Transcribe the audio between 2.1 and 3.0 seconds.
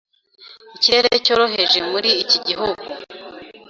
iki gihugu.